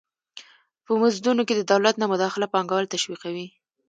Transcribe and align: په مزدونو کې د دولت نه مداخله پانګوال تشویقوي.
په 0.85 0.91
مزدونو 1.01 1.41
کې 1.47 1.53
د 1.55 1.61
دولت 1.71 1.95
نه 2.01 2.05
مداخله 2.11 2.47
پانګوال 2.53 2.85
تشویقوي. 2.93 3.45